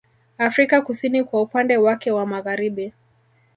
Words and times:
Afrika 0.37 0.81
kusini 0.81 1.23
kwa 1.23 1.41
upande 1.41 1.77
wake 1.77 2.11
wa 2.11 2.25
magharibi 2.25 2.93